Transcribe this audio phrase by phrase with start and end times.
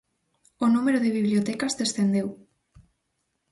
[0.65, 2.27] O número de bibliotecas descendeu.